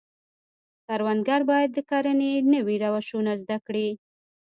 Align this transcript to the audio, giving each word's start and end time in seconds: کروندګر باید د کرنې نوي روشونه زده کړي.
کروندګر 0.85 1.41
باید 1.51 1.69
د 1.73 1.79
کرنې 1.89 2.33
نوي 2.53 2.75
روشونه 2.83 3.31
زده 3.41 3.57
کړي. 3.65 3.89